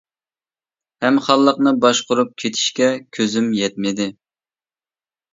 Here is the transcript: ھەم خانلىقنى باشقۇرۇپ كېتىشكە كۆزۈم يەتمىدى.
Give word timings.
ھەم 1.05 1.17
خانلىقنى 1.25 1.73
باشقۇرۇپ 1.83 2.31
كېتىشكە 2.43 2.87
كۆزۈم 3.17 3.51
يەتمىدى. 3.59 4.09